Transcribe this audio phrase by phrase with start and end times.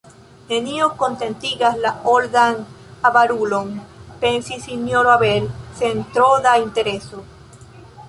[0.51, 2.57] Nenio kontentigas la oldan
[3.11, 3.71] avarulon,
[4.25, 5.49] pensis Sinjoro Abel
[5.83, 7.27] sen tro da intereso.